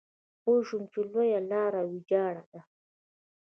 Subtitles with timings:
[0.43, 2.61] پوه شوم چې لویه لار ويجاړه ده.